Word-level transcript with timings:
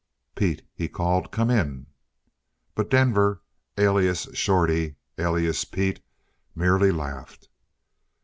"Pete!" 0.33 0.63
he 0.73 0.87
called. 0.89 1.29
"Come 1.31 1.51
in!" 1.51 1.85
But 2.73 2.89
Denver, 2.89 3.43
alias 3.77 4.27
Shorty, 4.33 4.95
alias 5.19 5.63
Pete, 5.63 6.01
merely 6.55 6.91
laughed. 6.91 7.49